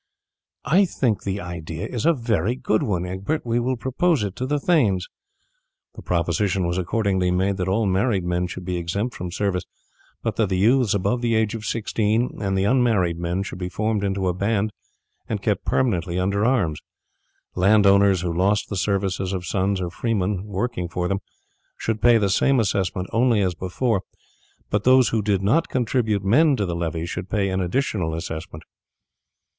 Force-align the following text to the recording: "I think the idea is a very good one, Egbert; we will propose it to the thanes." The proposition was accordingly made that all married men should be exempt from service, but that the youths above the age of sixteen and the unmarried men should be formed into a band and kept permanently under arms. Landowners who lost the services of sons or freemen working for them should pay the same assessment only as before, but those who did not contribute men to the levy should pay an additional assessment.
"I 0.65 0.85
think 0.85 1.21
the 1.21 1.39
idea 1.39 1.85
is 1.85 2.07
a 2.07 2.13
very 2.13 2.55
good 2.55 2.81
one, 2.81 3.05
Egbert; 3.05 3.45
we 3.45 3.59
will 3.59 3.77
propose 3.77 4.23
it 4.23 4.35
to 4.37 4.47
the 4.47 4.59
thanes." 4.59 5.07
The 5.93 6.01
proposition 6.01 6.65
was 6.65 6.79
accordingly 6.79 7.29
made 7.29 7.57
that 7.57 7.67
all 7.67 7.85
married 7.85 8.23
men 8.23 8.47
should 8.47 8.65
be 8.65 8.77
exempt 8.77 9.13
from 9.13 9.29
service, 9.31 9.63
but 10.23 10.37
that 10.37 10.49
the 10.49 10.57
youths 10.57 10.95
above 10.95 11.21
the 11.21 11.35
age 11.35 11.53
of 11.53 11.65
sixteen 11.65 12.41
and 12.41 12.57
the 12.57 12.63
unmarried 12.63 13.19
men 13.19 13.43
should 13.43 13.59
be 13.59 13.69
formed 13.69 14.03
into 14.03 14.27
a 14.27 14.33
band 14.33 14.71
and 15.29 15.39
kept 15.43 15.65
permanently 15.65 16.17
under 16.17 16.43
arms. 16.43 16.79
Landowners 17.53 18.21
who 18.21 18.33
lost 18.33 18.69
the 18.69 18.77
services 18.77 19.33
of 19.33 19.45
sons 19.45 19.79
or 19.79 19.91
freemen 19.91 20.45
working 20.45 20.87
for 20.89 21.07
them 21.07 21.19
should 21.77 22.01
pay 22.01 22.17
the 22.17 22.27
same 22.31 22.59
assessment 22.59 23.07
only 23.13 23.39
as 23.41 23.53
before, 23.53 24.01
but 24.71 24.83
those 24.83 25.09
who 25.09 25.21
did 25.21 25.43
not 25.43 25.69
contribute 25.69 26.23
men 26.23 26.55
to 26.55 26.65
the 26.65 26.75
levy 26.75 27.05
should 27.05 27.29
pay 27.29 27.49
an 27.49 27.61
additional 27.61 28.15
assessment. 28.15 28.63